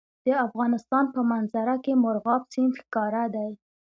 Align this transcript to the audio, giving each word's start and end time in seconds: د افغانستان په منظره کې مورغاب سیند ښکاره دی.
د 0.25 0.27
افغانستان 0.45 1.05
په 1.13 1.21
منظره 1.31 1.75
کې 1.83 1.99
مورغاب 2.03 2.41
سیند 2.53 2.73
ښکاره 2.81 3.23
دی. 3.35 3.51